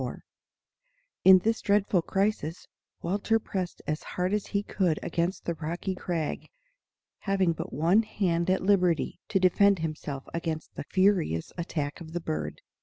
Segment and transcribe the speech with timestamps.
[1.23, 2.67] "]In this dreadful crisis,
[3.03, 6.49] Walter pressed as hard as he could against the rocky crag,
[7.19, 12.19] having but one hand at liberty to defend himself against the furious attack of the
[12.19, 12.61] bird.